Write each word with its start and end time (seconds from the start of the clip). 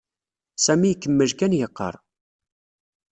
Sami 0.63 0.87
ikemmel 0.93 1.31
kan 1.39 1.53
yeqqar. 1.59 1.95